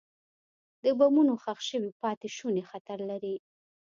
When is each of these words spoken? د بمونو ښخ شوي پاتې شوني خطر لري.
د 0.83 0.85
بمونو 0.99 1.33
ښخ 1.43 1.59
شوي 1.69 1.91
پاتې 2.01 2.27
شوني 2.37 2.63
خطر 2.71 2.99
لري. 3.09 3.35